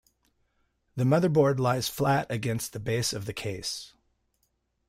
[0.95, 3.93] The motherboard lies flat against the base of the case.